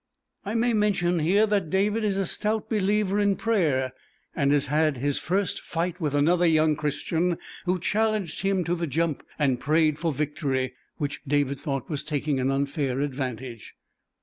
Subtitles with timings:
[0.43, 3.93] I may mention here that David is a stout believer in prayer,
[4.35, 8.87] and has had his first fight with another young Christian who challenged him to the
[8.87, 13.75] jump and prayed for victory, which David thought was taking an unfair advantage.